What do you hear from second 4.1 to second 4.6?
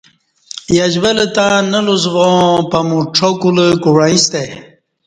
ستہ ا ی